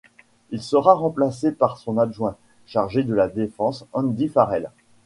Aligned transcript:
Il 0.49 0.63
sera 0.63 0.95
remplacé 0.95 1.51
par 1.51 1.77
son 1.77 1.99
adjoint, 1.99 2.35
chargé 2.65 3.03
de 3.03 3.13
la 3.13 3.27
défense, 3.27 3.85
Andy 3.93 4.29
Farrell. 4.29 4.71